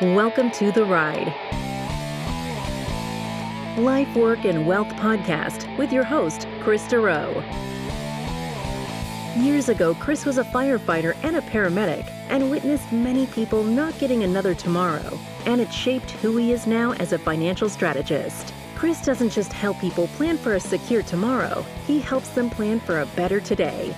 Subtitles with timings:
[0.00, 1.34] Welcome to The Ride.
[3.76, 7.42] Life, Work, and Wealth podcast with your host, Kris Dureau.
[9.36, 14.22] Years ago, Kris was a firefighter and a paramedic and witnessed many people not getting
[14.22, 18.54] another tomorrow, and it shaped who he is now as a financial strategist.
[18.76, 23.00] Kris doesn't just help people plan for a secure tomorrow, he helps them plan for
[23.00, 23.92] a better today.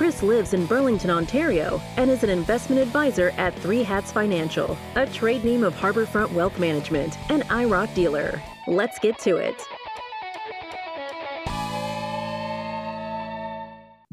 [0.00, 5.06] Kris lives in Burlington, Ontario, and is an investment advisor at Three Hats Financial, a
[5.06, 8.40] trade name of Harbourfront Wealth Management, and IIROC dealer.
[8.66, 9.62] Let's get to it.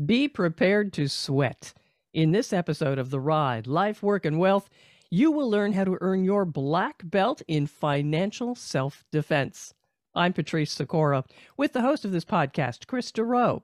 [0.05, 1.73] Be prepared to sweat.
[2.13, 4.69] In this episode of The Ride Life, Work, and Wealth,
[5.09, 9.73] you will learn how to earn your black belt in financial self defense.
[10.13, 11.23] I'm Patrice Sikora
[11.55, 13.61] with the host of this podcast, Kris Dureau.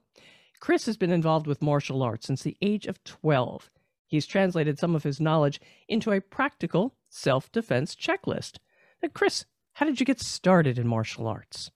[0.63, 3.70] Kris has been involved with martial arts since the age of 12.
[4.08, 5.59] He's translated some of his knowledge
[5.90, 8.60] into a practical self defense checklist.
[9.02, 9.43] Now, Kris,
[9.74, 11.70] how did you get started in martial arts?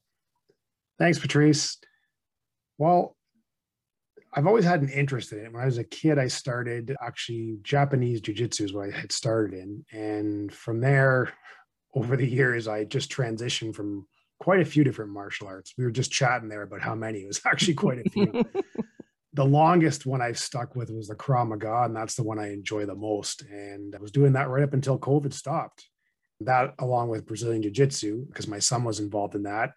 [0.97, 1.79] Thanks, Patrice.
[2.77, 3.17] Well,
[4.33, 5.51] I've always had an interest in it.
[5.51, 9.53] When I was a kid, I started actually Japanese jiu-jitsu is what I had started
[9.59, 9.83] in.
[9.91, 11.33] And from there,
[11.93, 14.07] over the years, I just transitioned from
[14.39, 15.73] quite a few different martial arts.
[15.77, 17.19] We were just chatting there about how many.
[17.19, 18.45] It was actually quite a few.
[19.33, 22.51] the longest one I've stuck with was the Krav Maga, and that's the one I
[22.51, 23.43] enjoy the most.
[23.43, 25.85] And I was doing that right up until COVID stopped.
[26.41, 29.71] That, along with Brazilian Jiu Jitsu, because my son was involved in that.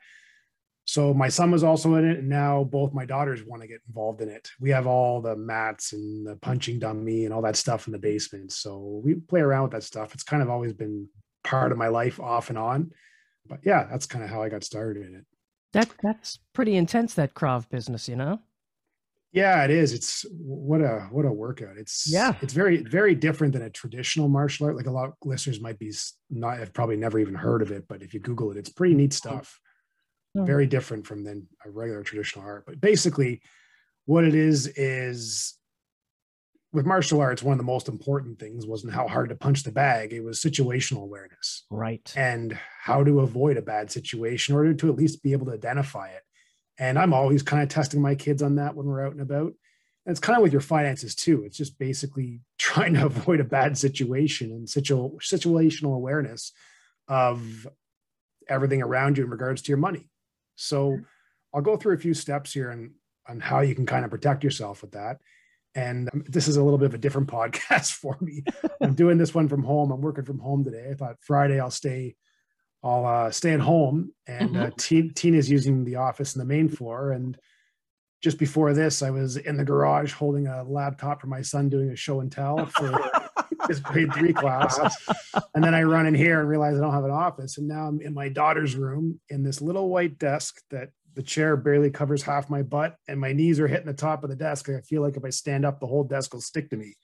[0.85, 3.81] So my son was also in it, and now both my daughters want to get
[3.87, 4.51] involved in it.
[4.61, 7.99] We have all the mats and the punching dummy and all that stuff in the
[7.99, 8.53] basement.
[8.53, 10.15] So we play around with that stuff.
[10.15, 11.09] It's kind of always been
[11.45, 12.91] part of my life off and on.
[13.51, 15.27] But yeah, that's kind of how I got started in it.
[15.73, 18.41] That that's pretty intense that Krav business, you know?
[19.33, 19.93] Yeah, it is.
[19.93, 21.77] It's what a what a workout.
[21.77, 22.35] It's yeah.
[22.41, 24.77] It's very very different than a traditional martial art.
[24.77, 25.93] Like a lot of listeners might be
[26.31, 28.95] not have probably never even heard of it, but if you Google it, it's pretty
[28.95, 29.61] neat stuff
[30.35, 32.65] very different from than a regular traditional art.
[32.67, 33.43] But basically,
[34.07, 35.55] what it is is
[36.73, 39.73] with martial arts, one of the most important things wasn't how hard to punch the
[39.73, 44.89] bag; it was situational awareness, right, and how to avoid a bad situation, or to
[44.89, 46.23] at least be able to identify it.
[46.79, 49.53] And I'm always kind of testing my kids on that when we're out and about.
[50.07, 51.45] And it's kind of with your finances too.
[51.45, 56.53] It's just basically trying to avoid a bad situation and situ- situational awareness
[57.07, 57.67] of
[58.49, 60.09] everything around you in regards to your money.
[60.57, 61.03] So mm-hmm.
[61.53, 62.93] I'll go through a few steps here and
[63.29, 65.19] on how you can kind of protect yourself with that.
[65.75, 68.45] And um, this is a little bit of a different podcast for me.
[68.81, 69.91] I'm doing this one from home.
[69.91, 70.89] I'm working from home today.
[70.91, 72.17] I thought Friday I'll stay,
[72.83, 74.13] I'll uh, stay at home.
[74.27, 75.09] And uh, mm-hmm.
[75.15, 77.13] Tina's using the office in the main floor.
[77.13, 77.37] And
[78.23, 81.91] just before this, I was in the garage holding a laptop for my son doing
[81.91, 82.93] a show and tell for
[83.69, 84.79] his grade three class.
[85.55, 87.57] And then I run in here and realize I don't have an office.
[87.57, 91.57] And now I'm in my daughter's room in this little white desk that the chair
[91.57, 94.69] barely covers half my butt and my knees are hitting the top of the desk.
[94.69, 96.95] I feel like if I stand up, the whole desk will stick to me.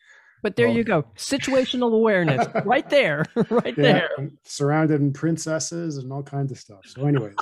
[0.42, 1.04] But there you go.
[1.16, 4.10] Situational awareness right there, right yeah, there.
[4.18, 6.80] I'm surrounded in princesses and all kinds of stuff.
[6.84, 7.34] So, anyways.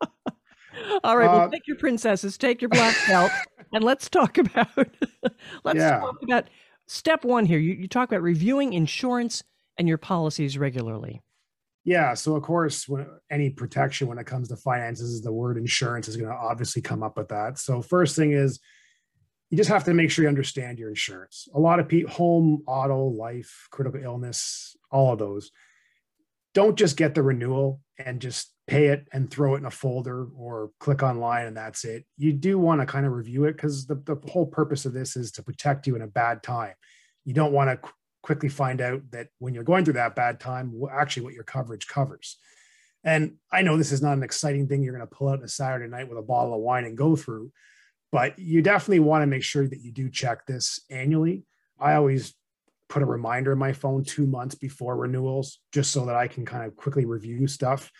[1.04, 1.28] all right.
[1.28, 3.30] Uh, well, take your princesses, take your black belt,
[3.72, 4.68] and let's talk about
[5.64, 6.00] let's yeah.
[6.00, 6.48] talk about
[6.86, 9.44] step one here you, you talk about reviewing insurance
[9.78, 11.20] and your policies regularly
[11.84, 16.08] yeah so of course when any protection when it comes to finances the word insurance
[16.08, 18.60] is going to obviously come up with that so first thing is
[19.50, 22.62] you just have to make sure you understand your insurance a lot of people home
[22.66, 25.50] auto life critical illness all of those
[26.54, 30.26] don't just get the renewal and just pay it and throw it in a folder
[30.36, 32.04] or click online and that's it.
[32.16, 35.16] You do want to kind of review it because the, the whole purpose of this
[35.16, 36.74] is to protect you in a bad time.
[37.24, 37.90] You don't want to
[38.22, 41.86] quickly find out that when you're going through that bad time, actually what your coverage
[41.86, 42.36] covers.
[43.02, 45.44] And I know this is not an exciting thing you're going to pull out on
[45.44, 47.50] a Saturday night with a bottle of wine and go through,
[48.12, 51.44] but you definitely want to make sure that you do check this annually.
[51.78, 52.34] I always
[52.90, 56.44] put a reminder in my phone two months before renewals just so that I can
[56.44, 57.90] kind of quickly review stuff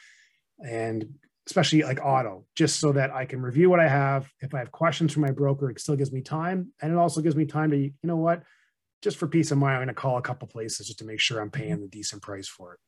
[0.62, 1.08] and
[1.46, 4.30] especially like auto, just so that I can review what I have.
[4.40, 6.72] If I have questions from my broker, it still gives me time.
[6.80, 8.42] And it also gives me time to, you know what,
[9.02, 11.20] just for peace of mind, I'm going to call a couple places just to make
[11.20, 11.60] sure I'm mm-hmm.
[11.60, 12.80] paying the decent price for it.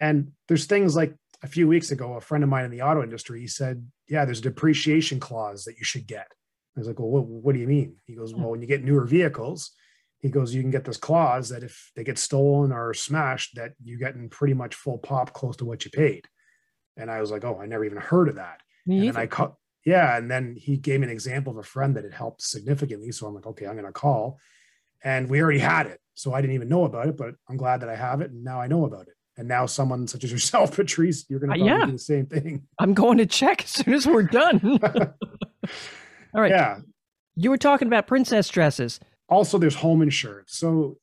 [0.00, 3.02] And there's things like a few weeks ago, a friend of mine in the auto
[3.02, 6.26] industry, he said, yeah, there's a depreciation clause that you should get.
[6.76, 7.96] I was like, well, what, what do you mean?
[8.04, 8.40] He goes, hmm.
[8.40, 9.72] well, when you get newer vehicles,
[10.18, 13.72] he goes, you can get this clause that if they get stolen or smashed, that
[13.82, 16.24] you get in pretty much full pop close to what you paid.
[16.96, 18.60] And I was like, oh, I never even heard of that.
[18.86, 20.16] Me and then I call, yeah.
[20.16, 23.12] And then he gave me an example of a friend that had helped significantly.
[23.12, 24.38] So I'm like, okay, I'm going to call.
[25.06, 26.00] And we already had it.
[26.14, 28.32] So I didn't even know about it, but I'm glad that I have it.
[28.32, 29.14] And now I know about it.
[29.36, 31.86] And now someone such as yourself, Patrice, you're going to Uh, yeah.
[31.86, 32.64] do the same thing.
[32.80, 34.60] I'm going to check as soon as we're done.
[36.34, 36.50] All right.
[36.50, 36.78] Yeah.
[37.36, 38.98] You were talking about princess dresses.
[39.28, 40.52] Also, there's home insurance.
[40.54, 40.98] So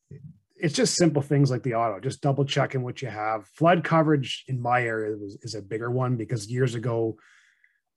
[0.58, 3.46] it's just simple things like the auto, just double checking what you have.
[3.48, 7.18] Flood coverage in my area was, is a bigger one because years ago,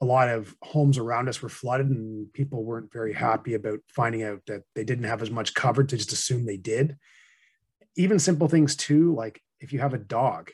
[0.01, 4.23] a lot of homes around us were flooded and people weren't very happy about finding
[4.23, 5.91] out that they didn't have as much coverage.
[5.91, 6.99] They just assumed they did.
[7.97, 10.51] Even simple things too, like if you have a dog,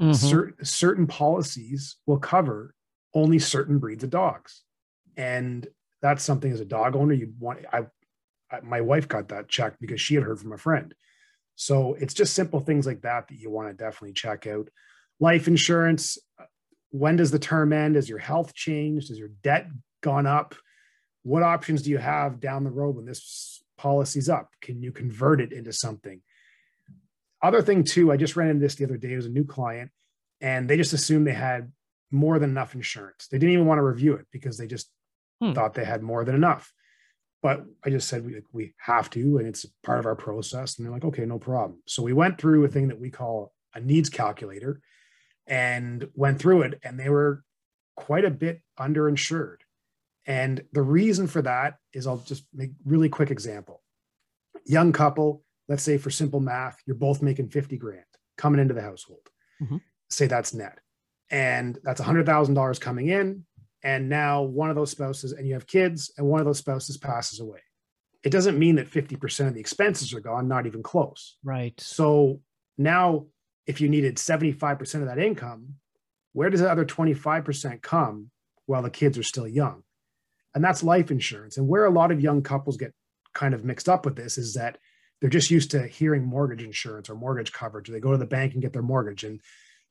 [0.00, 0.14] Mhm.
[0.14, 2.74] certain certain policies will cover
[3.14, 4.64] only certain breeds of dogs
[5.16, 5.68] and
[6.00, 7.86] that's something as a dog owner you want I,
[8.50, 10.94] I my wife got that checked because she had heard from a friend
[11.56, 14.70] so it's just simple things like that that you want to definitely check out
[15.20, 16.18] life insurance
[16.92, 19.66] when does the term end has your health changed has your debt
[20.00, 20.54] gone up
[21.24, 25.40] what options do you have down the road when this policy's up can you convert
[25.40, 26.20] it into something
[27.42, 29.14] other thing too, I just ran into this the other day.
[29.14, 29.90] It was a new client,
[30.40, 31.72] and they just assumed they had
[32.12, 33.26] more than enough insurance.
[33.26, 34.88] They didn't even want to review it because they just
[35.40, 35.52] Hmm.
[35.52, 36.72] thought they had more than enough.
[37.42, 40.78] But I just said we we have to, and it's part of our process.
[40.78, 41.82] And they're like, okay, no problem.
[41.88, 44.80] So we went through a thing that we call a needs calculator,
[45.46, 47.42] and went through it, and they were
[47.96, 49.58] quite a bit underinsured.
[50.26, 53.82] And the reason for that is I'll just make really quick example.
[54.64, 58.04] Young couple, let's say for simple math, you're both making 50 grand
[58.36, 59.28] coming into the household.
[59.60, 59.80] Mhm.
[60.10, 60.78] Say that's net.
[61.30, 63.46] And that's $100,000 coming in.
[63.82, 66.96] And now one of those spouses, and you have kids, and one of those spouses
[66.98, 67.60] passes away.
[68.22, 71.36] It doesn't mean that 50% of the expenses are gone, not even close.
[71.42, 71.78] Right.
[71.80, 72.40] So
[72.78, 73.26] now,
[73.66, 75.74] if you needed 75% of that income,
[76.32, 78.30] where does the other 25% come
[78.66, 79.82] while the kids are still young?
[80.54, 81.56] And that's life insurance.
[81.56, 82.92] And where a lot of young couples get
[83.34, 84.78] kind of mixed up with this is that
[85.20, 87.88] they're just used to hearing mortgage insurance or mortgage coverage.
[87.88, 89.40] They go to the bank and get their mortgage, and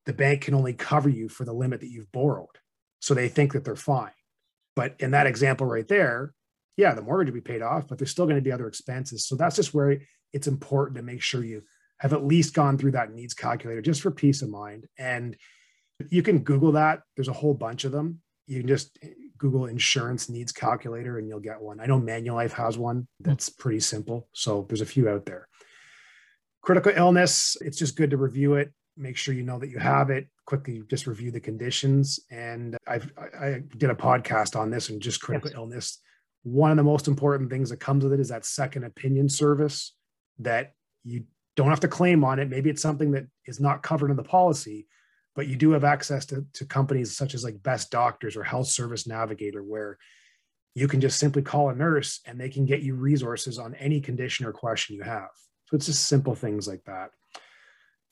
[0.06, 2.58] the bank can only cover you for the limit that you've borrowed.
[3.00, 4.12] So they think that they're fine.
[4.76, 6.34] But in that example right there,
[6.78, 9.26] yeah, the mortgage will be paid off, but there's still going to be other expenses.
[9.26, 10.00] So that's just where
[10.34, 11.64] it's important to make sure you
[12.02, 14.88] have at least gone through that needs calculator just for peace of mind.
[14.98, 15.38] And
[16.10, 17.02] you can Google that.
[17.16, 18.22] There's a whole bunch of them.
[18.48, 18.98] You can just
[19.38, 21.80] Google insurance needs calculator and you'll get one.
[21.80, 24.28] I know Manulife has one that's pretty simple.
[24.34, 25.48] So there's a few out there.
[26.64, 28.74] Critical illness, it's just good to review it.
[28.98, 30.28] Make sure you know that you have it.
[30.46, 32.20] Quickly just review the conditions.
[32.32, 35.58] And I've, I I did a podcast on this and just critical Yes.
[35.58, 36.00] illness.
[36.44, 39.94] One of the most important things that comes with it is that second opinion service
[40.40, 40.74] that
[41.04, 41.26] you
[41.56, 42.50] don't have to claim on it.
[42.50, 44.88] Maybe it's something that is not covered in the policy,
[45.36, 48.68] but you do have access to, to companies such as like Best Doctors or Health
[48.68, 49.98] Service Navigator, where
[50.74, 54.00] you can just simply call a nurse and they can get you resources on any
[54.00, 55.30] condition or question you have.
[55.66, 57.12] So it's just simple things like that.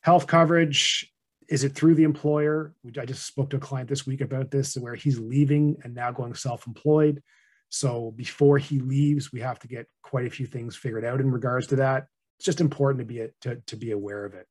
[0.01, 1.12] Health coverage
[1.50, 2.74] is it through the employer?
[3.00, 6.12] I just spoke to a client this week about this, where he's leaving and now
[6.12, 7.24] going self employed.
[7.69, 11.31] So before he leaves, we have to get quite a few things figured out in
[11.31, 12.07] regards to that.
[12.39, 14.47] It's just important to be a, to, to be aware of it.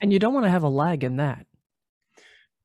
[0.00, 1.46] And you don't want to have a lag in that.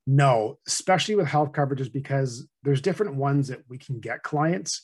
[0.08, 4.82] No, especially with health coverages because there's different ones that we can get clients.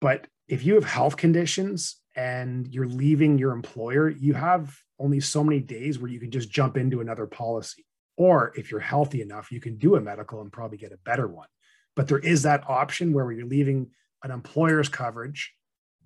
[0.00, 5.42] But if you have health conditions and you're leaving your employer, you have only so
[5.42, 7.84] many days where you can just jump into another policy.
[8.16, 11.26] Or if you're healthy enough, you can do a medical and probably get a better
[11.26, 11.48] one.
[11.96, 13.90] But there is that option where you're leaving
[14.22, 15.52] an employer's coverage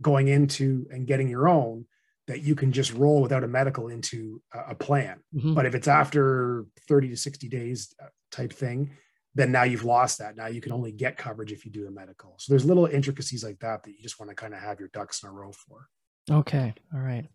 [0.01, 1.87] going into and getting your own
[2.27, 5.21] that you can just roll without a medical into a, plan.
[5.35, 5.55] Mhm.
[5.55, 8.91] But if it's after 30 to 60 days uh, type thing,
[9.35, 10.37] then now you've lost that.
[10.37, 12.35] Now you can only get coverage if you do a medical.
[12.39, 14.89] So there's little intricacies like that that you just want to kind of have your
[14.89, 15.89] ducks in a row for.
[16.31, 16.75] Okay.
[16.93, 17.29] All right.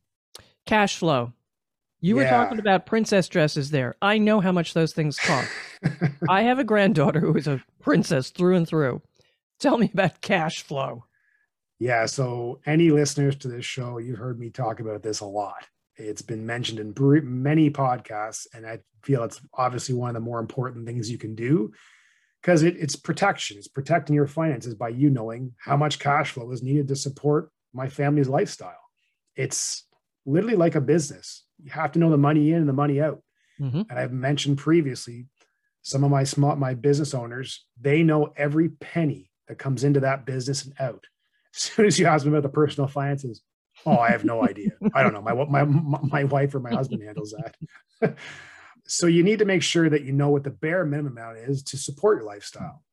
[0.65, 1.33] Cash flow.
[2.03, 3.95] You were talking about princess dresses there.
[4.01, 5.51] I know how much those things cost.
[6.29, 9.03] I have a granddaughter who is a princess through and through.
[9.60, 11.05] Tell me about cash flow.
[11.81, 12.05] Yeah.
[12.05, 15.65] So, any listeners to this show, you've heard me talk about this a lot.
[15.95, 16.93] It's been mentioned in
[17.41, 21.33] many podcasts, and I feel it's obviously one of the more important things you can
[21.33, 21.71] do
[22.39, 23.57] because it, it's protection.
[23.57, 27.50] It's protecting your finances by you knowing how much cash flow is needed to support
[27.73, 28.77] my family's lifestyle.
[29.35, 29.88] It's
[30.23, 31.45] literally like a business.
[31.63, 33.23] You have to know the money in and the money out.
[33.59, 33.89] Mhm.
[33.89, 35.29] And I've mentioned previously,
[35.81, 40.27] some of my small my business owners, they know every penny that comes into that
[40.27, 41.07] business and out.
[41.53, 43.41] As soon as you ask them about the personal finances,
[43.86, 44.72] oh, I have no idea.
[44.93, 45.22] I don't know.
[45.22, 47.36] My my my wife or my husband handles
[48.00, 48.15] that.
[48.88, 51.63] so you need to make sure that you know what the bare minimum amount is
[51.63, 52.84] to support your lifestyle.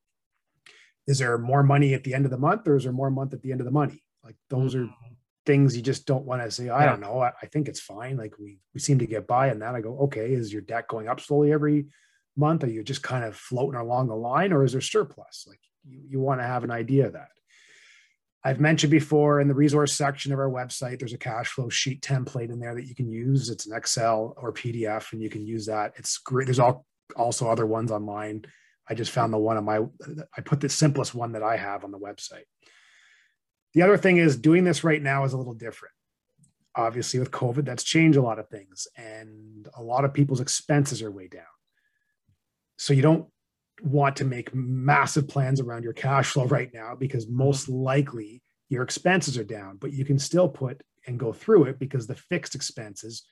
[1.07, 3.33] Is there more money at the end of the month, or is there more month
[3.33, 4.03] at the end of the money?
[4.23, 5.13] Like those are mm-hmm.
[5.45, 8.17] things you just don't want to say, I don't know, I, I, think it's fine.
[8.17, 9.75] Like we we seem to get by on that.
[9.75, 11.87] I go, okay, is your debt going up slowly every
[12.35, 12.63] month?
[12.63, 15.45] Are you just kind of floating along the line or is there surplus?
[15.47, 17.29] Like you, you want to have an idea of that.
[18.43, 22.01] I've mentioned before in the resource section of our website, there's a cash flow sheet
[22.01, 23.49] template in there that you can use.
[23.49, 25.93] It's an Excel or PDF, and you can use that.
[25.97, 26.45] It's great.
[26.45, 26.85] There's all
[27.17, 28.45] also other ones online.
[28.87, 29.79] I just found the one on my,
[30.37, 32.45] I put the simplest one that I have on the website.
[33.73, 35.93] The other thing is doing this right now is a little different.
[36.75, 41.01] Obviously, with COVID, that's changed a lot of things, and a lot of people's expenses
[41.01, 41.43] are way down.
[42.77, 43.27] So you don't
[43.81, 47.37] want to make massive plans around your cash flow right now because mm-hmm.
[47.37, 51.79] most likely your expenses are down, but you can still put and go through it
[51.79, 53.23] because the fixed expenses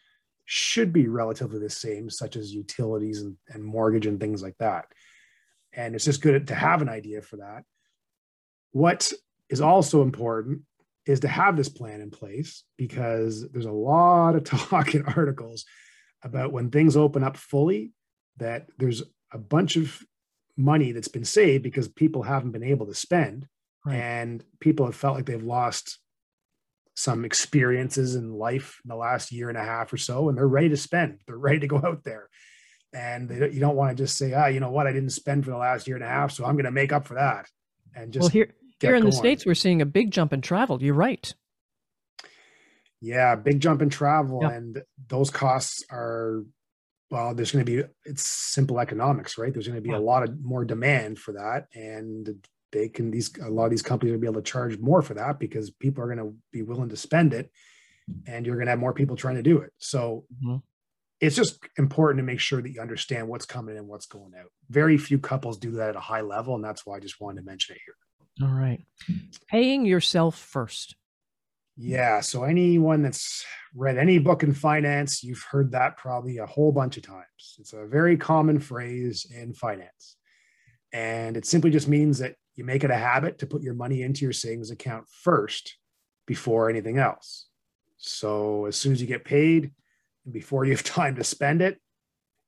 [0.46, 4.86] should be relatively the same, such as utilities and, and mortgage and things like that.
[5.74, 7.64] And it's just good to have an idea for that.
[8.72, 9.12] What
[9.50, 10.62] is also important
[11.06, 15.66] is to have this plan in place because there's a lot of talk in articles
[16.24, 17.92] about when things open up fully
[18.38, 20.02] that there's a bunch of
[20.58, 23.48] money that's been saved because people haven't been able to spend.
[23.86, 23.96] Right.
[23.96, 26.00] and people have felt like they've lost
[26.96, 30.46] some experiences in life in the last year and a half or so and they're
[30.46, 31.20] ready to spend.
[31.26, 32.28] They're ready to go out there.
[32.92, 34.88] And they, you don't want to just say ah you know what?
[34.88, 36.92] I didn't spend for the last year and a half so i'm going to make
[36.92, 37.46] up for that.
[37.96, 39.12] And just well here here in going.
[39.12, 40.84] the states we're seeing a big jump in travel.
[40.84, 41.34] You're right.
[43.00, 46.44] Yeah big jump in travel and those costs are
[47.10, 49.54] well there's going to be it's simple economics right?
[49.54, 49.98] There's going to be yeah.
[49.98, 52.30] a lot of more demand for that and
[52.72, 55.14] they can these a lot of these companies will be able to charge more for
[55.14, 57.50] that because people are going to be willing to spend it
[58.26, 59.72] and you're going to have more people trying to do it.
[59.80, 60.58] So mm-hmm.
[61.20, 64.52] it's just important to make sure that you understand what's coming and what's going out.
[64.70, 67.42] Very few couples do that at a high level and that's why i just wanted
[67.42, 68.48] to mention it here.
[68.48, 68.86] All right.
[69.50, 70.96] Paying yourself first
[71.78, 72.22] yeah.
[72.22, 76.98] So anyone that's read any book in finance, you've heard that probably a whole bunch
[76.98, 77.56] of times.
[77.60, 80.18] It's a very common phrase in finance.
[80.92, 84.02] And it simply just means that you make it a habit to put your money
[84.02, 85.78] into your savings account first
[86.26, 87.46] before anything else.
[87.98, 89.72] So as soon as you get paid
[90.26, 91.80] and before you have time to spend it,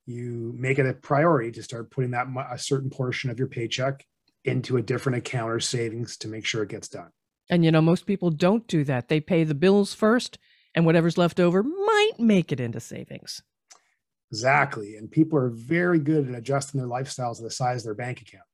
[0.06, 4.04] you make it a priority to start putting that a certain portion of your paycheck
[4.44, 7.10] into a different account or savings to make sure it gets done.
[7.50, 9.08] And you know, most people don't do that.
[9.08, 10.38] They pay the bills first,
[10.74, 13.42] and whatever's left over might make it into savings.
[14.30, 14.94] Exactly.
[14.96, 18.22] And people are very good at adjusting their lifestyles to the size of their bank
[18.22, 18.44] account.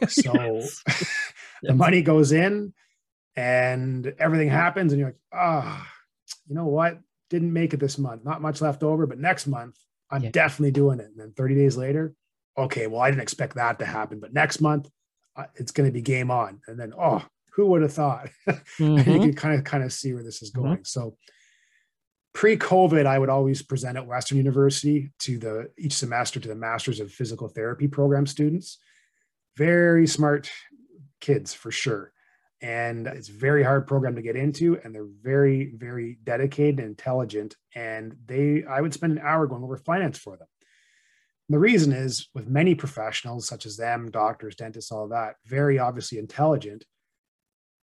[0.10, 0.32] So
[1.62, 2.74] the money goes in
[3.34, 5.86] and everything happens, and you're like, ah, oh,
[6.46, 6.98] you know what?
[7.30, 8.24] Didn't make it this month.
[8.24, 9.76] Not much left over, but next month,
[10.10, 10.30] I'm yeah.
[10.30, 11.06] definitely doing it.
[11.06, 12.14] And then 30 days later,
[12.56, 14.88] okay, well, I didn't expect that to happen, but next month,
[15.36, 16.60] uh, it's going to be game on.
[16.66, 17.24] And then, oh,
[17.58, 18.28] who would have thought?
[18.78, 19.10] Mm-hmm.
[19.10, 20.62] you can kind of kind of see where this is mm-hmm.
[20.62, 20.76] going.
[20.76, 20.84] Mm-hmm.
[20.84, 21.16] So
[22.32, 27.00] pre-COVID, I would always present at Western University to the each semester to the Masters
[27.00, 28.78] of Physical Therapy program students.
[29.56, 30.48] Very smart
[31.20, 32.12] kids for sure.
[32.62, 36.88] And it's a very hard program to get into, and they're very, very dedicated and
[36.88, 37.56] intelligent.
[37.74, 40.48] And they, I would spend an hour going over finance for them.
[41.48, 46.18] The reason is with many professionals, such as them, doctors, dentists, all that, very obviously
[46.18, 46.84] intelligent,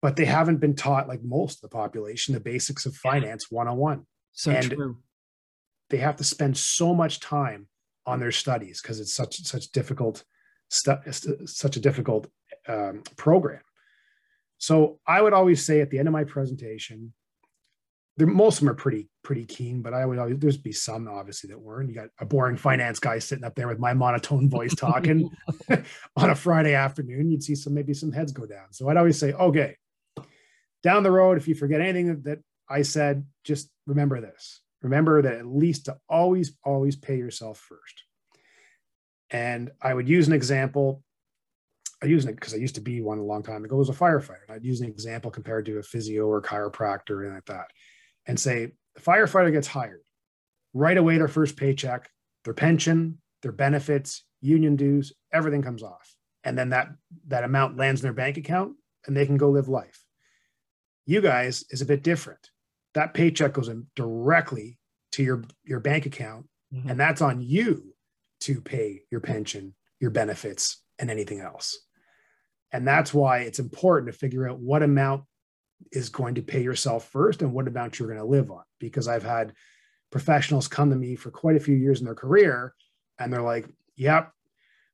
[0.05, 3.67] but they haven't been taught like most of the population the basics of finance one
[3.67, 4.05] on one.
[4.33, 4.97] So and true.
[5.89, 7.65] They have to spend so much time
[8.05, 10.23] on their studies because it's such such difficult
[10.69, 10.99] stuff,
[11.45, 12.27] such a difficult
[12.67, 13.61] um, program.
[14.59, 17.11] So I would always say at the end of my presentation,
[18.17, 21.07] there most of them are pretty pretty keen, but I would always there's be some
[21.07, 21.89] obviously that weren't.
[21.89, 25.31] You got a boring finance guy sitting up there with my monotone voice talking
[26.15, 27.31] on a Friday afternoon.
[27.31, 28.67] You'd see some maybe some heads go down.
[28.69, 29.75] So I'd always say, okay,
[30.85, 32.39] down the road, if you forget anything that
[32.69, 34.61] I said, just remember this.
[34.83, 38.03] Remember that at least to always, always pay yourself first.
[39.31, 41.01] And I would use an example.
[42.03, 43.93] I use it because I used to be one a long time ago as a
[43.93, 44.47] firefighter.
[44.47, 47.71] I'd use an example compared to a physio or chiropractor or anything like that,
[48.27, 50.01] and say the firefighter gets hired
[50.75, 51.17] right away.
[51.17, 52.11] Their first paycheck,
[52.43, 56.89] their pension, their benefits, union dues, everything comes off, and then that
[57.27, 58.75] that amount lands in their bank account,
[59.07, 60.04] and they can go live life.
[61.05, 62.49] You guys is a bit different.
[62.93, 64.79] That paycheck goes in directly
[65.13, 66.89] to your your bank account, mm-hmm.
[66.89, 67.93] and that's on you
[68.41, 71.79] to pay your pension, your benefits, and anything else.
[72.71, 75.23] And that's why it's important to figure out what amount
[75.91, 78.63] is going to pay yourself first and what amount you're going to live on.
[78.79, 79.53] Because I've had
[80.11, 82.73] professionals come to me for quite a few years in their career
[83.19, 84.31] and they're like, yep,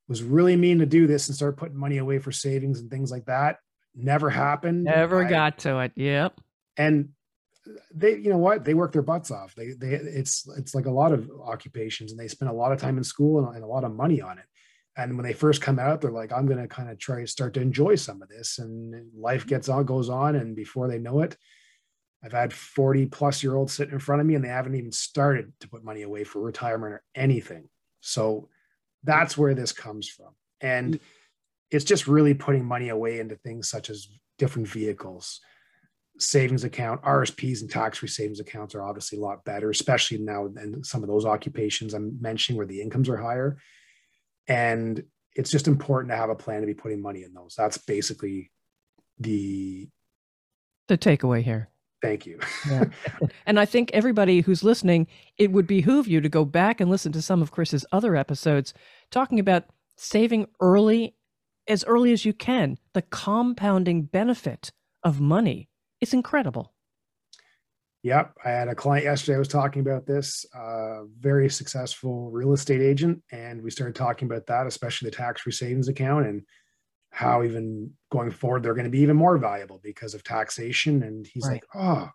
[0.08, 3.12] was really mean to do this and start putting money away for savings and things
[3.12, 3.58] like that
[3.96, 4.84] never happened.
[4.84, 5.92] Never I, got to it.
[5.96, 6.40] Yep.
[6.78, 7.10] And
[7.94, 10.92] they you know what they work their butts off they they it's it's like a
[10.92, 13.68] lot of occupations and they spend a lot of time in school and, and a
[13.68, 14.46] lot of money on it
[14.98, 17.28] and when they first come out they're like i'm going to kind of try to
[17.28, 20.98] start to enjoy some of this and life gets on goes on and before they
[20.98, 21.38] know it
[22.24, 24.92] i've had 40 plus year olds sitting in front of me and they haven't even
[24.92, 27.70] started to put money away for retirement or anything
[28.00, 28.50] so
[29.04, 31.00] that's where this comes from and mm.
[31.72, 35.40] It's just really putting money away into things such as different vehicles.
[36.20, 40.84] Savings account RRSPs and tax-free savings accounts are obviously a lot better especially now in
[40.84, 43.58] some of those occupations i'm mentioning where the incomes are higher.
[44.48, 45.04] And
[45.36, 47.56] it's just important to have a plan to be putting money in those.
[47.58, 48.52] That's basically
[49.20, 49.88] the
[50.88, 51.70] the takeaway here.
[52.02, 52.40] Thank you.
[52.68, 52.86] Yeah.
[53.46, 57.12] and i think everybody who's listening it would behoove you to go back and listen
[57.12, 58.74] to some of kris's other episodes
[59.12, 61.16] talking about saving early
[61.72, 64.72] as early as you can the compounding benefit
[65.04, 65.70] of money
[66.02, 66.74] is incredible.
[68.04, 68.34] Yep.
[68.44, 69.36] I had a client yesterday.
[69.36, 73.22] I was talking about this, uh, very successful real estate agent.
[73.32, 76.42] And we started talking about that, especially the tax free savings account and
[77.12, 81.04] how even going forward, they're going to be even more valuable because of taxation.
[81.04, 81.54] And he's right.
[81.54, 82.10] like, oh,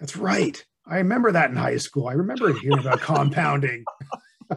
[0.00, 0.62] that's right.
[0.86, 2.08] I remember that in high school.
[2.08, 3.84] I remember hearing about compounding.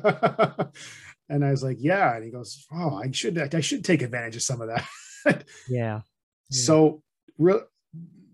[1.30, 2.16] and I was like, yeah.
[2.16, 4.86] And he goes, oh, I should, I should take advantage of some of that.
[5.70, 6.00] yeah.
[6.00, 6.00] yeah.
[6.50, 7.04] So
[7.38, 7.64] real,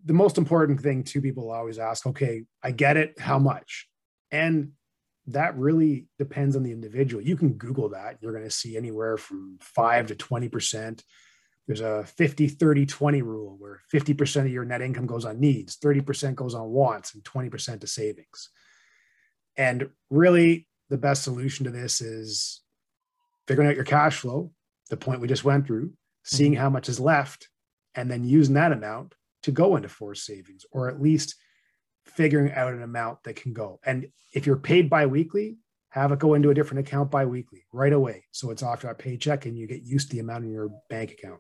[0.05, 3.88] the most important thing too people always ask okay i get it how much
[4.31, 4.71] and
[5.27, 9.17] that really depends on the individual you can google that you're going to see anywhere
[9.17, 11.03] from 5 to 20%
[11.67, 15.77] there's a 50 30 20 rule where 50% of your net income goes on needs
[15.77, 18.50] 30% goes on wants and 20% to savings
[19.55, 22.62] and really the best solution to this is
[23.47, 24.51] figuring out your cash flow
[24.89, 25.91] the point we just went through
[26.23, 26.62] seeing mm-hmm.
[26.62, 27.50] how much is left
[27.95, 31.35] and then using that amount to go into forced savings or at least
[32.05, 33.79] figuring out an amount that can go.
[33.85, 35.57] And if you're paid biweekly,
[35.89, 38.23] have it go into a different account biweekly right away.
[38.31, 41.11] So it's off that paycheck and you get used to the amount in your bank
[41.11, 41.39] account.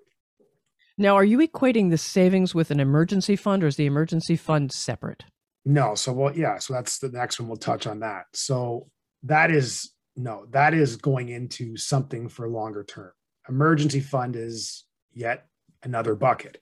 [0.95, 4.71] Now, are you equating the savings with an emergency fund or is the emergency fund
[4.71, 5.23] separate?
[5.65, 5.95] No.
[5.95, 6.59] So, well, yeah.
[6.59, 7.49] So that's the next one.
[7.49, 8.25] We'll touch on that.
[8.33, 8.89] So
[9.23, 13.11] that is no, that is going into something for longer term.
[13.49, 15.47] Emergency fund is yet
[15.83, 16.59] another bucket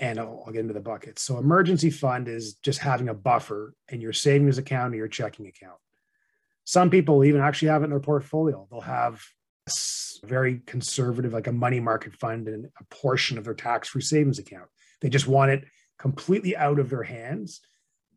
[0.00, 1.22] and I'll, I'll, get into the buckets.
[1.22, 5.46] So emergency fund is just having a buffer in your savings account or your checking
[5.46, 5.78] account.
[6.64, 8.66] Some people even actually have it in their portfolio.
[8.70, 9.22] They'll have
[9.66, 14.38] a very conservative, like a money market fund and a portion of their tax-free savings
[14.38, 14.68] account.
[15.00, 15.64] They just want it
[15.98, 17.60] completely out of their hands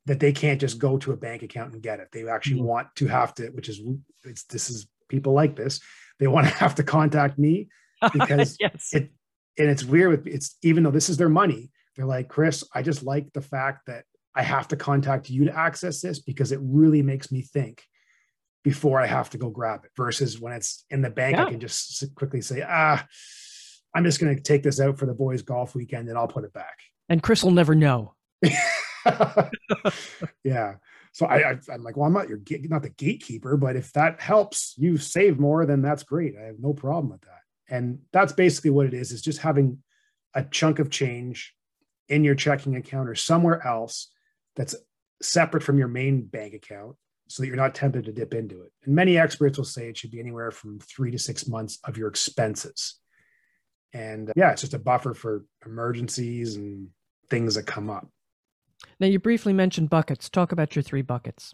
[0.06, 2.08] that they can't just go to a bank account and get it.
[2.12, 2.66] They actually mm-hmm.
[2.66, 3.82] want to have to, which is
[4.24, 5.80] it's this is people like this.
[6.20, 7.70] They want to have to contact me
[8.14, 8.90] because yes.
[8.94, 9.12] it
[9.58, 12.82] and it's weird with it's even though this is their money they're like kris i
[12.82, 16.60] just like the fact that i have to contact you to access this because it
[16.62, 17.84] really makes me think
[18.64, 21.46] before i have to go grab it versus when it's in the bank yeah.
[21.46, 23.06] i can just quickly say ah
[23.96, 26.44] i'm just going to take this out for the boys golf weekend and i'll put
[26.44, 28.14] it back and kris will never know
[30.44, 30.76] yeah
[31.12, 34.22] so I, I am like well i'm not your not the gatekeeper but if that
[34.22, 38.34] helps you save more then that's great i have no problem with that and that's
[38.34, 39.80] basically what it is, is just having
[40.36, 41.56] a chunk of change
[42.10, 44.12] in your checking account or somewhere else
[44.58, 44.76] that's
[45.22, 46.98] separate from your main bank account
[47.30, 48.74] so that you're not tempted to dip into it.
[48.84, 51.98] And many experts will say it should be anywhere from three to six months of
[51.98, 53.00] your expenses.
[53.94, 56.90] And uh, yeah, it's just a buffer for emergencies and
[57.30, 58.10] things that come up.
[59.00, 60.30] Now, you briefly mentioned buckets.
[60.30, 61.54] Talk about your three buckets.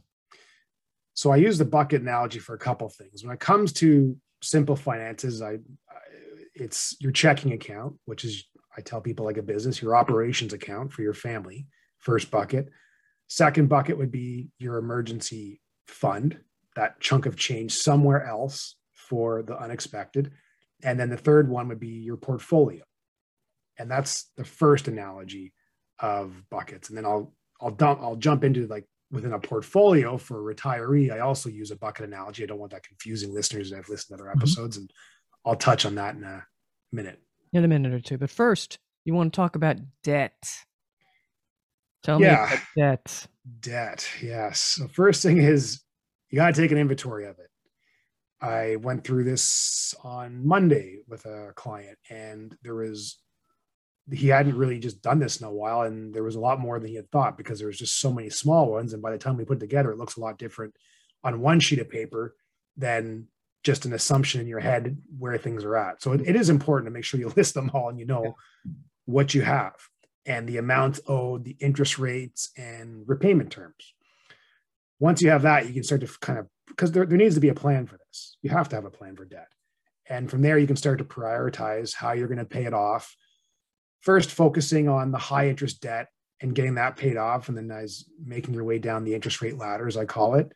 [1.13, 3.24] So I use the bucket analogy for a couple things.
[3.24, 5.58] When it comes to simple finances, I
[6.54, 8.46] it's your checking account, which is
[8.78, 12.70] I tell people like a business, your operations account for your family, first bucket.
[13.28, 16.40] Second bucket would be your emergency fund,
[16.76, 20.32] that chunk of change somewhere else for the unexpected.
[20.84, 22.84] And then the third one would be your portfolio.
[23.80, 25.54] And that's the first analogy
[26.00, 26.90] of buckets.
[26.90, 31.12] And then I'll I'll dump I'll jump into like within a portfolio for a retiree.
[31.12, 32.44] I also use a bucket analogy.
[32.44, 34.40] I don't want that confusing listeners that have listened to other mm-hmm.
[34.40, 34.78] episodes.
[34.78, 34.84] Mm-hmm.
[34.84, 34.94] And
[35.46, 36.46] I'll touch on that in a
[36.92, 37.20] minute.
[37.54, 38.18] In a minute or two.
[38.18, 40.36] But first, you want to talk about debt.
[42.04, 42.28] Tell yeah.
[42.28, 43.28] me about debt.
[43.62, 44.60] Debt, yes.
[44.60, 45.82] So first thing is
[46.30, 47.50] you got to take an inventory of it.
[48.42, 53.18] I went through this on Monday with a client, and there was
[54.12, 56.80] he hadn't really just done this in a while, and there was a lot more
[56.80, 58.93] than he had thought because there was just so many small ones.
[58.93, 60.76] And by the time we put it together, it looks a lot different
[61.24, 62.36] on one sheet of paper
[62.78, 63.28] than
[63.63, 66.02] just an assumption in your head where things are at.
[66.02, 68.36] So it, it is important to make sure you list them all and you know
[69.06, 69.74] what you have.
[70.26, 73.93] and the amounts owed, the interest rates, and repayment terms.
[75.00, 77.41] Once you have that, you can start to kind of, because there, there needs to
[77.41, 78.38] be a plan for this.
[78.41, 79.48] You have to have a plan for debt.
[80.10, 83.15] And from there, you can start to prioritize how you're going to pay it off.
[84.02, 86.08] First, focusing on the high interest debt
[86.40, 89.58] and getting that paid off, and then as making your way down the interest rate
[89.58, 90.52] ladder, as I call it,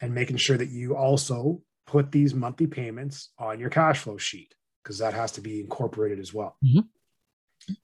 [0.00, 4.54] and making sure that you also put these monthly payments on your cash flow sheet
[4.82, 6.56] because that has to be incorporated as well.
[6.64, 7.74] Mm-hmm.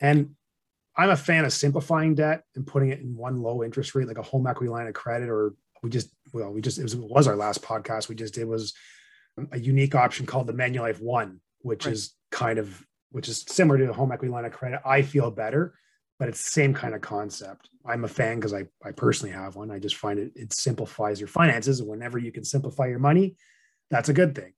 [0.00, 0.34] And
[0.96, 4.18] I'm a fan of simplifying debt and putting it in one low interest rate, like
[4.18, 7.00] a home equity line of credit, or we just, well, we just, it was, it
[7.00, 8.74] was our last podcast we just did was
[9.52, 11.92] a unique option called the Manulife One, which right.
[11.92, 14.80] is kind of, which is similar to a home equity line of credit.
[14.84, 15.74] I feel better,
[16.18, 17.70] but it's the same kind of concept.
[17.86, 19.70] I'm a fan because I, I personally have one.
[19.70, 21.80] I just find it, it simplifies your finances.
[21.80, 23.36] And whenever you can simplify your money,
[23.90, 24.52] that's a good thing.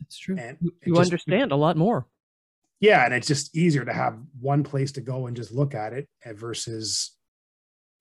[0.00, 0.36] It's true.
[0.38, 2.06] And you just, understand a lot more.
[2.80, 3.04] Yeah.
[3.04, 6.08] And it's just easier to have one place to go and just look at it
[6.26, 7.16] versus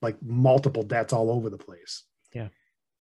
[0.01, 2.03] like multiple debts all over the place.
[2.33, 2.47] Yeah.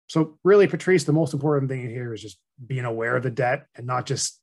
[0.09, 3.66] So really, Patrice, the most important thing here is just being aware of the debt
[3.76, 4.39] and not just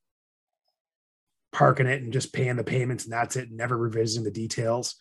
[1.57, 4.95] parking it and just paying the payments and that's it, never revisiting the details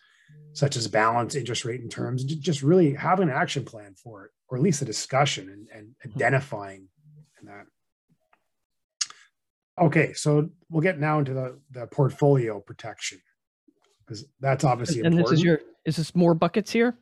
[0.54, 2.24] such as balance, interest rate, and terms.
[2.24, 5.88] Just really having an action plan for it, or at least a discussion and, and
[5.88, 6.16] mm-hmm.
[6.16, 6.88] identifying
[7.46, 7.66] that.
[9.78, 13.18] Okay, so we'll get now into the, the portfolio protection
[14.04, 15.30] because that's obviously and important.
[15.30, 16.96] this is your is this more buckets here?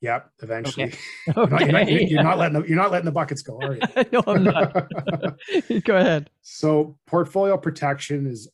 [0.00, 0.84] Yep, eventually.
[0.84, 0.98] Okay.
[1.36, 3.58] You're, not, you're, not, you're, you're not, letting the, you're not letting the buckets go,
[3.60, 3.80] are you?
[4.12, 4.72] no, I'm not.
[5.84, 6.30] go ahead.
[6.42, 8.48] So portfolio protection is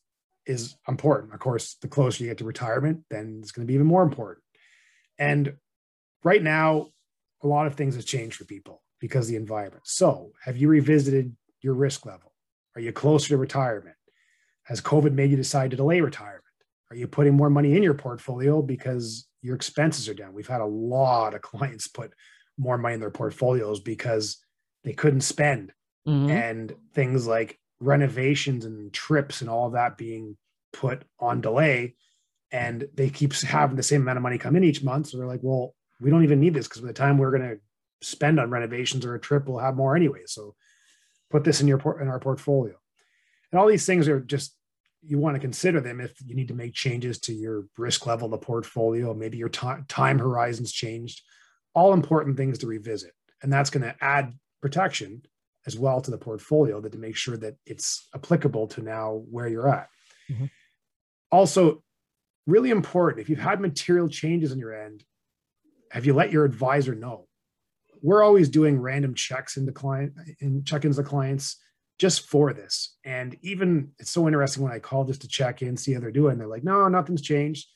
[0.47, 1.33] is important.
[1.33, 4.03] Of course, the closer you get to retirement, then it's going to be even more
[4.03, 4.45] important.
[5.19, 5.55] And
[6.23, 6.89] right now,
[7.43, 9.83] a lot of things have changed for people because of the environment.
[9.85, 12.33] So, have you revisited your risk level?
[12.75, 13.97] Are you closer to retirement?
[14.65, 16.43] Has COVID made you decide to delay retirement?
[16.91, 20.33] Are you putting more money in your portfolio because your expenses are down?
[20.33, 22.13] We've had a lot of clients put
[22.57, 24.39] more money in their portfolios because
[24.85, 25.73] they couldn't spend.
[26.07, 26.31] Mm-hmm.
[26.31, 30.37] And things like renovations and trips and all that being
[30.73, 31.95] put on delay.
[32.53, 35.09] And they keep having the same amount of money come in each month.
[35.09, 37.49] So they're like, well, we don't even need this because by the time we're going
[37.49, 37.59] to
[38.07, 40.23] spend on renovations or a trip, we'll have more anyway.
[40.27, 40.55] So
[41.31, 42.75] put this in your in our portfolio.
[43.51, 44.57] And all these things are just
[45.07, 48.29] you want to consider them if you need to make changes to your risk level,
[48.29, 51.23] the portfolio, maybe your time horizons changed.
[51.75, 54.33] All important things to revisit, and that's going to add
[54.63, 55.23] protection
[55.67, 59.49] as well to the portfolio that to make sure that it's applicable to now where
[59.49, 59.89] you're at.
[60.31, 60.47] Mm-hmm.
[61.31, 61.83] Also,
[62.47, 65.05] really important if you've had material changes on your end,
[65.91, 67.27] have you let your advisor know?
[68.05, 71.57] we're always doing random checks into client in check-ins to clients
[71.99, 72.99] just for this.
[73.03, 76.11] And even it's so interesting when I call just to check in, see how they're
[76.11, 76.37] doing.
[76.37, 77.67] They're like, no, nothing's changed.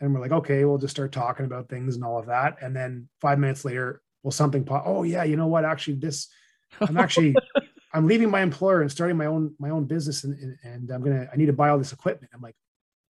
[0.00, 2.56] And we're like, okay, we'll just start talking about things and all of that.
[2.62, 4.84] And then five minutes later, well, something pop.
[4.86, 5.66] Oh yeah, you know what?
[5.66, 6.28] Actually, this
[6.80, 7.34] I'm actually
[7.92, 11.02] I'm leaving my employer and starting my own my own business, and, and, and I'm
[11.02, 12.32] gonna I need to buy all this equipment.
[12.34, 12.56] I'm like,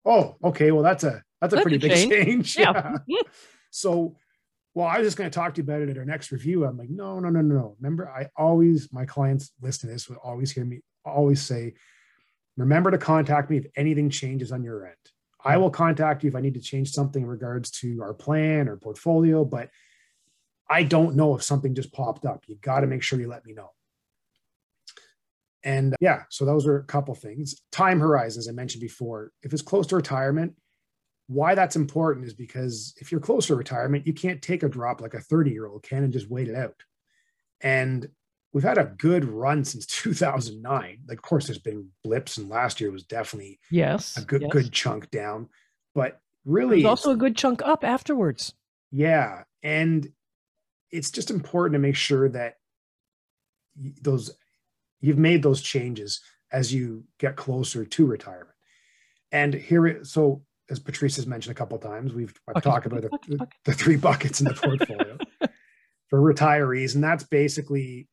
[0.05, 2.57] oh, okay, well that's a that's a that's pretty a big change.
[2.59, 2.99] Yeah.
[3.07, 3.23] yeah.
[3.71, 4.17] so
[4.77, 6.67] well, I was just going to talk to you about it at our next review.
[6.67, 7.77] I'm like, no, no, no, no.
[7.81, 11.73] Remember, I always, my clients listen to this will always hear me always say,
[12.59, 14.97] remember to contact me if anything changes on your end.
[15.43, 15.63] I hmm.
[15.63, 18.77] will contact you if I need to change something in regards to our plan or
[18.77, 19.71] portfolio, but
[20.69, 22.45] I don't know if something just popped up.
[22.47, 23.71] You got to make sure you let me know.
[25.63, 27.61] And uh, yeah, so those are a couple things.
[27.73, 30.55] Time horizon, as I mentioned before, if it's close to retirement,
[31.29, 35.01] why that's important is because if you're close to retirement, you can't take a drop
[35.01, 36.77] like a 30 year old can and just wait it out.
[37.61, 38.09] And
[38.53, 40.99] we've had a good run since 2009.
[41.09, 44.51] Like, of course, there's been blips, and last year was definitely yes a good yes.
[44.53, 45.49] good chunk down.
[45.95, 48.55] But really, there's also a good chunk up afterwards.
[48.93, 50.09] Yeah, and
[50.91, 52.55] it's just important to make sure that
[54.03, 54.31] those
[55.01, 56.21] you've made those changes
[56.53, 58.51] as you get closer to retirement.
[59.33, 63.11] And here, so as Patrice has mentioned a couple times, we've I've talked about the,
[63.29, 65.19] the, the, three buckets in the portfolio
[66.09, 68.09] for retirees, and that's basically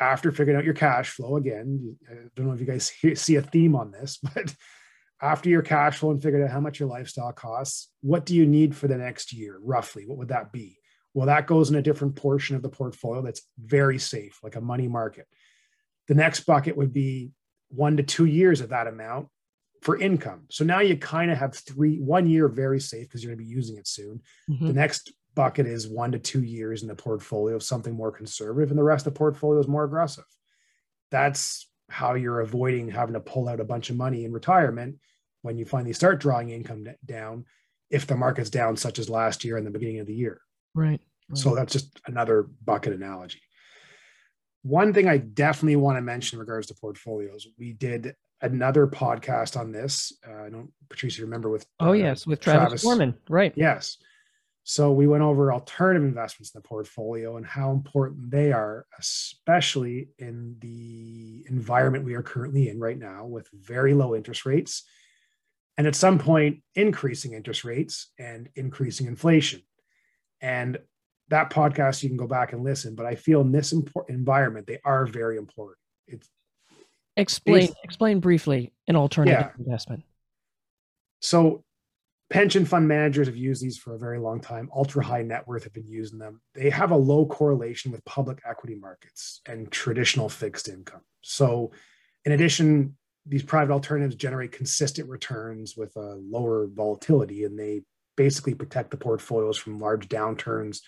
[0.00, 1.36] after figuring out your cash flow.
[1.36, 4.54] Again, I don't know if you guys see a theme on this, but
[5.22, 8.46] after your cash flow and figured out how much your lifestyle costs, what do you
[8.46, 10.06] need for the next year, roughly?
[10.06, 10.78] What would that be?
[11.16, 14.60] Well, that goes in a different portion of the portfolio that's very safe, like a
[14.60, 15.26] money market.
[16.08, 17.30] The next bucket would be
[17.68, 19.28] one to two years of that amount
[19.80, 20.42] for income.
[20.50, 23.48] So now you kind of have three, one year very safe because you're going to
[23.48, 24.20] be using it soon.
[24.50, 24.66] Mm-hmm.
[24.66, 28.68] The next bucket is one to two years in the portfolio of something more conservative,
[28.68, 30.26] and the rest of the portfolio is more aggressive.
[31.10, 34.96] That's how you're avoiding having to pull out a bunch of money in retirement
[35.40, 37.46] when you finally start drawing income down.
[37.88, 40.40] if the market's down, such as last year and the beginning of the year.
[40.76, 41.00] Right.
[41.28, 41.38] right.
[41.38, 43.40] So that's just another bucket analogy.
[44.62, 49.58] One thing I definitely want to mention in regards to portfolios, we did another podcast
[49.58, 50.12] on this.
[50.26, 53.52] Uh, I don't, Patrice, remember with oh uh, yes, with Travis, Travis Foreman, right?
[53.56, 53.96] Yes.
[54.68, 60.08] So we went over alternative investments in the portfolio and how important they are, especially
[60.18, 64.82] in the environment we are currently in right now with very low interest rates.
[65.78, 69.62] And at some point, increasing interest rates and increasing inflation.
[70.40, 70.78] And
[71.28, 72.94] that podcast, you can go back and listen.
[72.94, 75.78] But I feel in this important environment, they are very important.
[76.06, 76.28] It's
[77.16, 79.64] explain explain briefly an alternative yeah.
[79.64, 80.04] investment.
[81.20, 81.64] So
[82.30, 84.68] pension fund managers have used these for a very long time.
[84.74, 86.40] Ultra high net worth have been using them.
[86.54, 91.02] They have a low correlation with public equity markets and traditional fixed income.
[91.22, 91.72] So,
[92.24, 97.82] in addition, these private alternatives generate consistent returns with a lower volatility, and they
[98.16, 100.80] basically protect the portfolios from large downturns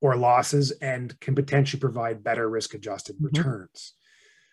[0.00, 3.26] or losses and can potentially provide better risk adjusted mm-hmm.
[3.26, 3.94] returns.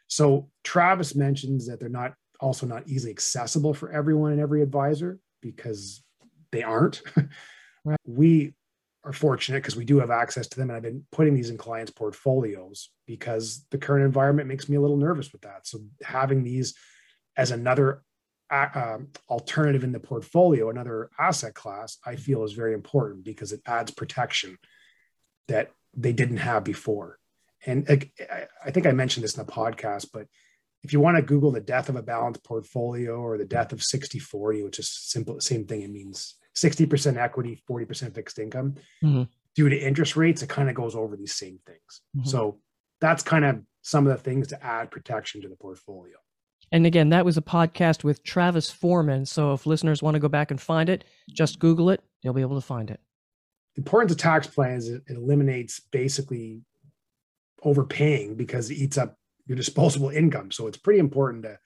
[0.08, 5.20] So, Travis mentions that they're not also not easily accessible for everyone and every advisor
[5.42, 6.04] because
[6.52, 7.02] they aren't.
[7.86, 8.00] right.
[8.06, 8.54] We
[9.04, 10.70] are fortunate because we do have access to them.
[10.70, 14.82] And I've been putting these in clients' portfolios because the current environment makes me a
[14.82, 15.68] little nervous with that.
[15.68, 16.76] So having these
[17.38, 18.02] as another
[18.52, 18.98] uh,
[19.30, 23.92] alternative in the portfolio, another asset class, I feel is very important because it adds
[23.92, 24.58] protection
[25.48, 27.18] that they didn't have before.
[27.66, 30.28] And I think I mentioned this in the podcast, but
[30.84, 33.82] if you want to Google the death of a balanced portfolio or the death of
[33.82, 38.76] 60 40, which is simple, same thing, it means 60% equity, 40% fixed income.
[39.04, 39.24] Mm-hmm.
[39.56, 42.02] Due to interest rates, it kind of goes over these same things.
[42.16, 42.30] Mm-hmm.
[42.30, 42.60] So
[43.02, 46.18] that's kind of some of the things to add protection to the portfolio.
[46.72, 49.26] And again, that was a podcast with Travis Foreman.
[49.26, 52.42] So if listeners want to go back and find it, just Google it, you'll be
[52.42, 53.00] able to find it.
[53.76, 56.62] The importance of tax plans it eliminates basically
[57.64, 60.52] overpaying because it eats up your disposable income.
[60.52, 61.60] So it's pretty important to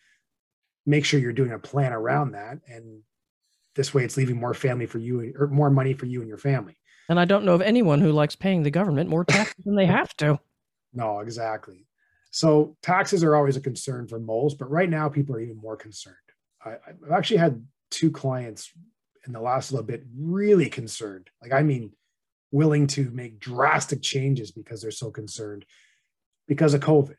[0.86, 3.04] make sure you're doing a plan around that and
[3.80, 6.38] this way, it's leaving more family for you or more money for you and your
[6.38, 6.78] family.
[7.08, 9.86] And I don't know of anyone who likes paying the government more taxes than they
[9.86, 10.40] have to.
[10.92, 11.86] No, exactly.
[12.32, 15.78] So taxes are always a concern for moles, but right now people are even more
[15.78, 16.16] concerned.
[16.64, 18.72] I, have actually had two clients
[19.26, 21.30] in the last little bit really concerned.
[21.42, 21.92] Like, I mean,
[22.52, 25.66] willing to make drastic changes because they're so concerned
[26.48, 27.16] because of COVID.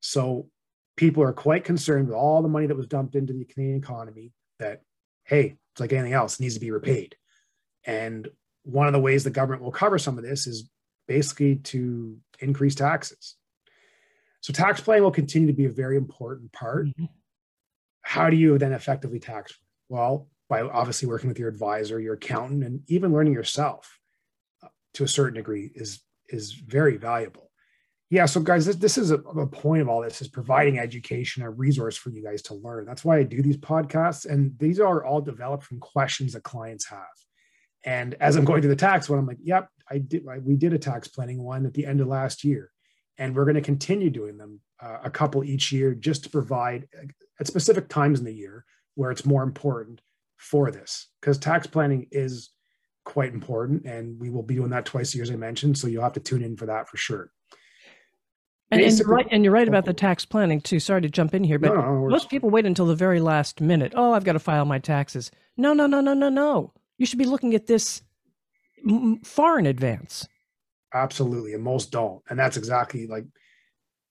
[0.00, 0.48] So
[0.96, 4.32] people are quite concerned with all the money that was dumped into the Canadian economy
[4.58, 4.82] that,
[5.24, 7.16] hey, it's like anything else, needs to be repaid.
[7.84, 8.28] And
[8.64, 10.68] one of the ways the government will cover some of this is
[11.06, 13.36] basically to increase taxes.
[14.40, 16.86] So tax planning will continue to be a very important part.
[16.86, 17.04] Mm-hmm.
[18.02, 19.52] How do you then effectively tax?
[19.88, 23.98] Well, by obviously working with your advisor, your accountant, and even learning yourself
[24.62, 27.50] uh, to a certain degree is is very valuable
[28.10, 31.42] yeah so guys this, this is a, a, point of all this is providing education
[31.42, 34.80] a resource for you guys to learn that's why i do these podcasts and these
[34.80, 37.06] are all developed from questions that clients have
[37.84, 40.56] and as i'm going through the tax one i'm like yep i did I, we
[40.56, 42.70] did a tax planning one at the end of last year
[43.20, 46.88] and we're going to continue doing them uh, a couple each year just to provide
[46.98, 47.06] uh,
[47.38, 48.64] at specific times in the year
[48.96, 50.00] where it's more important
[50.36, 52.50] for this because tax planning is
[53.04, 55.86] quite important and we will be doing that twice a year as i mentioned so
[55.86, 57.30] you'll have to tune in for that for sure
[58.72, 60.78] and, and, you're right, and you're right about the tax planning too.
[60.78, 63.60] Sorry to jump in here, but no, no, most people wait until the very last
[63.60, 63.92] minute.
[63.96, 65.32] Oh, I've got to file my taxes.
[65.56, 66.72] No, no, no, no, no, no.
[66.96, 68.02] You should be looking at this
[69.24, 70.28] far in advance.
[70.92, 72.22] Absolutely, and most don't.
[72.28, 73.24] And that's exactly like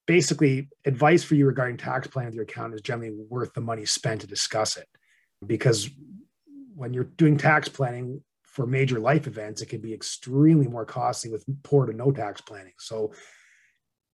[0.07, 3.85] basically advice for you regarding tax planning with your account is generally worth the money
[3.85, 4.87] spent to discuss it,
[5.45, 5.89] because
[6.75, 11.29] when you're doing tax planning for major life events, it can be extremely more costly
[11.29, 12.73] with poor to no tax planning.
[12.79, 13.13] So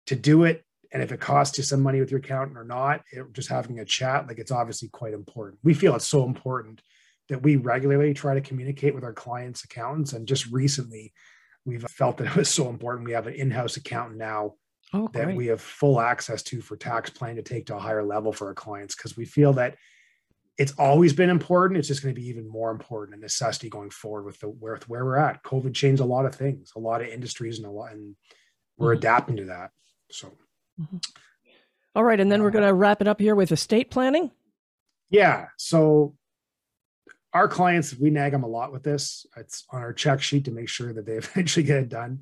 [0.08, 3.02] to do it and if it costs you some money with your accountant or not
[3.12, 6.82] it, just having a chat like it's obviously quite important we feel it's so important
[7.30, 11.14] that we regularly try to communicate with our clients accountants and just recently
[11.70, 14.54] we've felt that it was so important we have an in-house accountant now
[14.94, 18.04] oh, that we have full access to for tax planning to take to a higher
[18.04, 19.76] level for our clients because we feel that
[20.58, 23.90] it's always been important it's just going to be even more important a necessity going
[23.90, 27.02] forward with the where, where we're at covid changed a lot of things a lot
[27.02, 28.16] of industries and a lot and
[28.78, 29.00] we're mm-hmm.
[29.00, 29.70] adapting to that
[30.12, 30.36] so,
[30.80, 30.98] mm-hmm.
[31.96, 32.20] All right.
[32.20, 34.32] And then uh, we're going to wrap it up here with estate planning.
[35.10, 35.48] Yeah.
[35.58, 36.16] So,
[37.34, 39.26] our clients, we nag them a lot with this.
[39.38, 42.22] It's on our check sheet to make sure that they eventually get it done.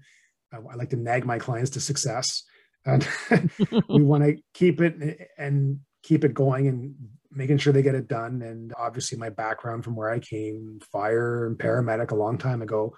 [0.53, 2.43] Um, I like to nag my clients to success.
[2.85, 3.07] And
[3.89, 6.95] we want to keep it and keep it going and
[7.31, 8.41] making sure they get it done.
[8.41, 12.95] And obviously, my background from where I came, fire and paramedic a long time ago,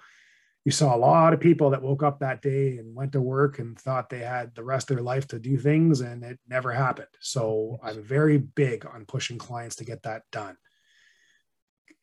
[0.64, 3.58] you saw a lot of people that woke up that day and went to work
[3.58, 6.70] and thought they had the rest of their life to do things, and it never
[6.72, 7.08] happened.
[7.20, 10.56] So I'm very big on pushing clients to get that done.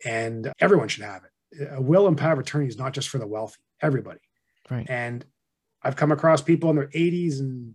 [0.05, 1.69] And everyone should have it.
[1.71, 4.19] A will and power of attorney is not just for the wealthy, everybody.
[4.69, 4.85] Right.
[4.89, 5.25] And
[5.81, 7.73] I've come across people in their 80s and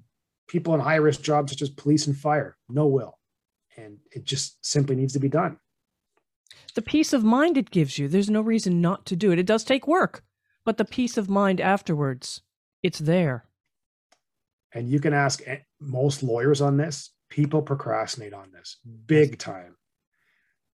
[0.48, 3.18] people in high risk jobs such as police and fire, no will.
[3.76, 5.58] And it just simply needs to be done.
[6.74, 9.38] The peace of mind it gives you, there's no reason not to do it.
[9.38, 10.22] It does take work,
[10.64, 12.42] but the peace of mind afterwards,
[12.82, 13.46] it's there.
[14.74, 15.42] And you can ask
[15.80, 19.76] most lawyers on this, people procrastinate on this mm, big time.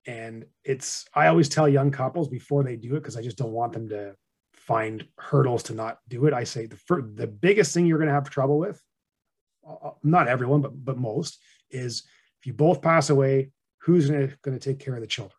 [0.07, 3.51] And it's, I always tell young couples before they do it, because I just don't
[3.51, 4.15] want them to
[4.53, 6.33] find hurdles to not do it.
[6.33, 6.77] I say the,
[7.15, 8.81] the biggest thing you're going to have trouble with
[9.67, 11.39] uh, not everyone, but but most,
[11.69, 12.03] is
[12.39, 15.37] if you both pass away, who's going to take care of the children?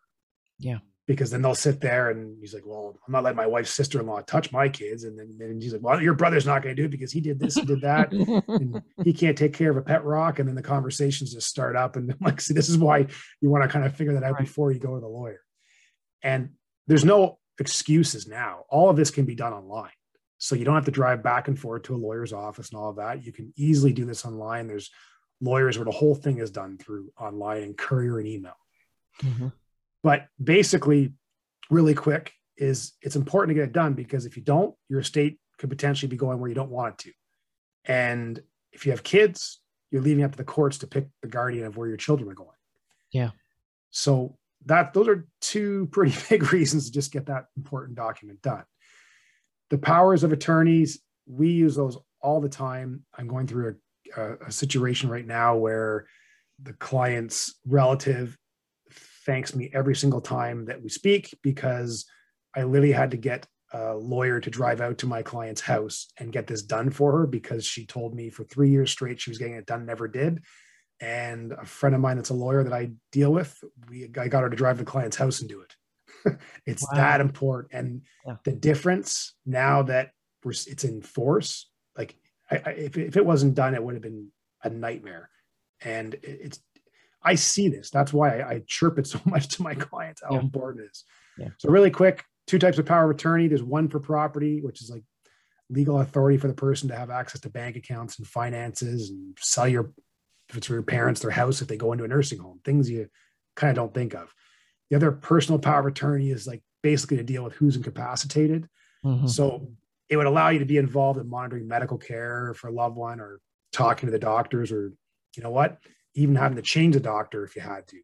[0.59, 0.79] Yeah.
[1.09, 4.21] Because then they'll sit there and he's like, well, I'm not letting my wife's sister-in-law
[4.21, 5.05] touch my kids.
[5.05, 7.39] And then, he's like, well, your brother's not going to do it because he did
[7.39, 8.11] this, he did that.
[8.11, 10.37] and he can't take care of a pet rock.
[10.37, 11.95] And then the conversations just start up.
[11.95, 13.07] And I'm like, see, this is why
[13.41, 14.41] you want to kind of figure that out right.
[14.41, 15.41] before you go to the lawyer.
[16.21, 16.51] And
[16.85, 18.65] there's no excuses now.
[18.69, 19.89] All of this can be done online.
[20.37, 22.91] So you don't have to drive back and forth to a lawyer's office and all
[22.91, 23.25] of that.
[23.25, 24.67] You can easily do this online.
[24.67, 24.91] There's
[25.41, 28.57] lawyers where the whole thing is done through online and courier and email.
[29.23, 29.47] Mm-hmm.
[30.03, 31.13] But basically,
[31.69, 35.39] really quick is it's important to get it done because if you don't, your estate
[35.57, 37.11] could potentially be going where you don't want it to.
[37.85, 38.39] And
[38.71, 41.77] if you have kids, you're leaving up to the courts to pick the guardian of
[41.77, 42.49] where your children are going.
[43.11, 43.31] Yeah.
[43.91, 48.63] So that those are two pretty big reasons to just get that important document done
[49.69, 53.75] the powers of attorneys we use those all the time i'm going through
[54.17, 56.05] a, a, a situation right now where
[56.61, 58.37] the client's relative
[59.29, 62.05] thanks me every single time that we speak because
[62.55, 66.33] i literally had to get a lawyer to drive out to my client's house and
[66.33, 69.37] get this done for her because she told me for three years straight she was
[69.37, 70.41] getting it done never did
[71.01, 73.55] and a friend of mine that's a lawyer that i deal with
[73.89, 75.75] we i got her to drive to the client's house and do it
[76.65, 76.97] it's wow.
[76.97, 77.73] that important.
[77.73, 78.35] And yeah.
[78.43, 80.11] the difference now that
[80.43, 82.15] we're, it's in force, like
[82.49, 84.29] I, I, if, if it wasn't done, it would have been
[84.63, 85.29] a nightmare.
[85.81, 86.59] And it, it's,
[87.23, 87.89] I see this.
[87.89, 90.39] That's why I, I, chirp it so much to my clients how yeah.
[90.39, 91.03] important it is.
[91.37, 91.49] Yeah.
[91.57, 93.47] So really quick, two types of power of attorney.
[93.47, 95.03] There's one for property, which is like
[95.69, 99.67] legal authority for the person to have access to bank accounts and finances and sell
[99.67, 99.91] your
[100.49, 102.89] if it's for your parents their house if they go into a nursing home things
[102.89, 103.07] you
[103.55, 104.33] kind of don't think of
[104.89, 108.67] the other personal power of attorney is like basically to deal with who's incapacitated.
[109.05, 109.27] Mm-hmm.
[109.27, 109.67] So
[110.09, 113.19] it would allow you to be involved in monitoring medical care for a loved one
[113.19, 113.39] or
[113.71, 114.93] talking to the doctors or,
[115.35, 115.77] you know what,
[116.15, 117.97] even having to change a doctor if you had to.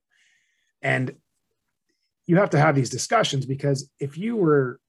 [0.81, 1.15] And
[2.27, 4.79] you have to have these discussions because if you were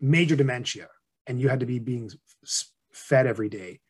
[0.00, 0.88] major dementia
[1.26, 2.10] and you had to be being
[2.92, 3.80] fed every day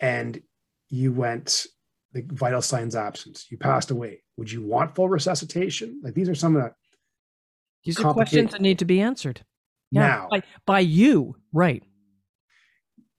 [0.00, 0.40] and
[0.88, 1.66] you went
[2.12, 6.00] the vital signs absence, you passed away, would you want full resuscitation?
[6.02, 6.72] Like these are some of the
[7.84, 9.44] these are questions that need to be answered.
[9.90, 11.82] Yeah, now, by, by you, right?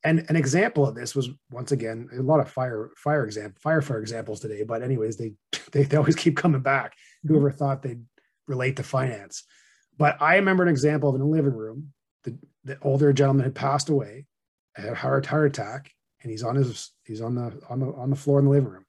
[0.04, 4.00] And an example of this was once again a lot of fire fire example fire
[4.00, 4.64] examples today.
[4.64, 5.34] But anyways, they,
[5.72, 6.94] they they always keep coming back.
[6.94, 7.34] Mm-hmm.
[7.34, 8.04] Whoever thought they'd
[8.48, 9.44] relate to finance,
[9.98, 11.94] but I remember an example of in a living room.
[12.24, 14.26] The, the older gentleman had passed away,
[14.76, 18.10] had a heart heart attack, and he's on his he's on the on the on
[18.10, 18.86] the floor in the living room,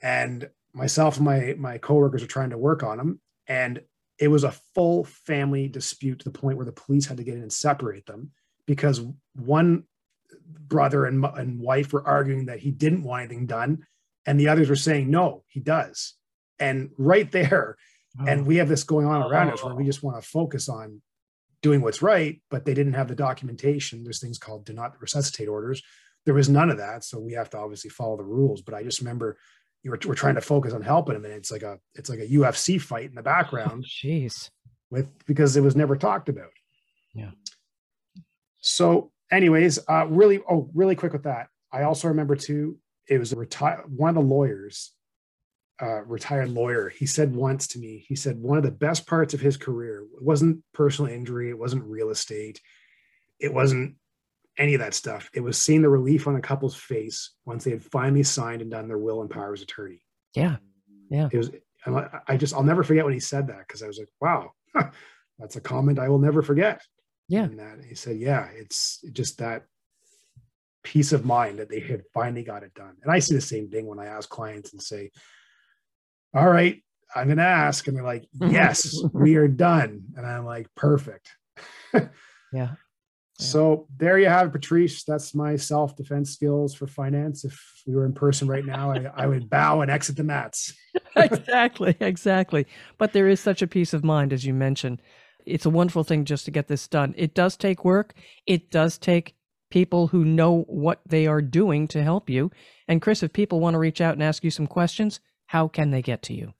[0.00, 3.82] and myself and my my coworkers are trying to work on him, and
[4.18, 7.34] it was a full family dispute to the point where the police had to get
[7.34, 8.30] in and separate them
[8.66, 9.02] because
[9.34, 9.84] one
[10.58, 13.86] brother and, and wife were arguing that he didn't want anything done
[14.26, 16.14] and the others were saying no he does.
[16.58, 17.76] And right there
[18.20, 18.26] oh.
[18.26, 19.54] and we have this going on around oh.
[19.54, 21.00] us where we just want to focus on
[21.62, 24.04] doing what's right but they didn't have the documentation.
[24.04, 25.82] There's things called do not resuscitate orders.
[26.26, 28.82] There was none of that so we have to obviously follow the rules but i
[28.82, 29.38] just remember
[29.82, 32.18] you were, we're trying to focus on helping him and it's like a it's like
[32.18, 34.50] a ufc fight in the background jeez.
[34.90, 36.50] with because it was never talked about.
[37.14, 37.30] Yeah.
[38.60, 42.76] So anyways uh really oh really quick with that i also remember too
[43.08, 44.92] it was a retire one of the lawyers
[45.82, 49.32] uh, retired lawyer he said once to me he said one of the best parts
[49.32, 52.60] of his career wasn't personal injury it wasn't real estate
[53.38, 53.96] it wasn't
[54.60, 55.30] any of that stuff.
[55.32, 58.70] It was seeing the relief on a couple's face once they had finally signed and
[58.70, 60.02] done their will and power as attorney.
[60.34, 60.56] Yeah.
[61.08, 61.28] Yeah.
[61.32, 61.50] It was,
[62.28, 64.52] I just, I'll never forget when he said that because I was like, wow,
[65.38, 66.82] that's a comment I will never forget.
[67.30, 67.44] Yeah.
[67.44, 69.64] And that he said, yeah, it's just that
[70.82, 72.96] peace of mind that they had finally got it done.
[73.02, 75.12] And I see the same thing when I ask clients and say,
[76.34, 76.82] all right,
[77.14, 77.86] I'm going to ask.
[77.86, 80.02] And they're like, yes, we are done.
[80.16, 81.30] And I'm like, perfect.
[82.52, 82.74] yeah.
[83.40, 85.02] So there you have it, Patrice.
[85.02, 87.42] That's my self defense skills for finance.
[87.42, 90.74] If we were in person right now, I, I would bow and exit the mats.
[91.16, 92.66] exactly, exactly.
[92.98, 95.00] But there is such a peace of mind, as you mentioned.
[95.46, 97.14] It's a wonderful thing just to get this done.
[97.16, 98.14] It does take work.
[98.46, 99.34] It does take
[99.70, 102.50] people who know what they are doing to help you.
[102.88, 105.90] And Kris, if people want to reach out and ask you some questions, how can
[105.90, 106.54] they get to you?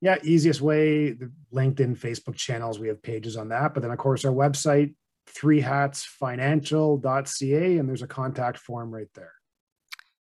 [0.00, 3.74] Yeah, easiest way, the LinkedIn, Facebook channels, we have pages on that.
[3.74, 4.94] But then, of course, our website,
[5.28, 9.32] threehatsfinancial.ca, and there's a contact form right there.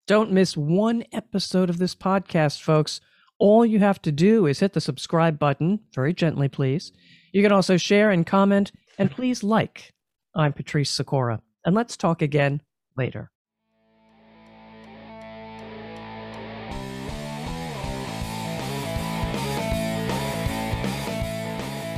[0.07, 2.99] Don't miss one episode of this podcast, folks.
[3.39, 6.91] All you have to do is hit the subscribe button, very gently, please.
[7.31, 9.93] You can also share and comment, and please like.
[10.33, 12.61] I'm Patrice Sikora, and let's talk again
[12.97, 13.29] later.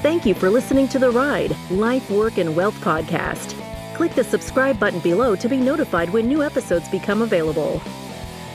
[0.01, 3.55] Thank you for listening to The Ride Life, Work, and Wealth podcast.
[3.95, 7.81] Click the subscribe button below to be notified when new episodes become available.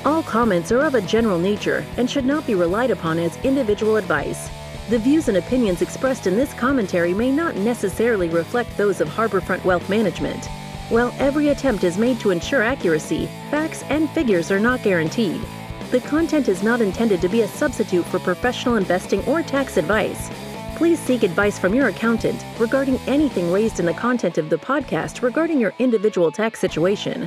[0.04, 3.96] All comments are of a general nature and should not be relied upon as individual
[3.96, 4.50] advice.
[4.90, 9.64] The views and opinions expressed in this commentary may not necessarily reflect those of Harbourfront
[9.64, 10.44] Wealth Management.
[10.90, 15.40] While every attempt is made to ensure accuracy, facts and figures are not guaranteed.
[15.90, 20.28] The content is not intended to be a substitute for professional investing or tax advice.
[20.76, 25.22] Please seek advice from your accountant regarding anything raised in the content of the podcast
[25.22, 27.26] regarding your individual tax situation.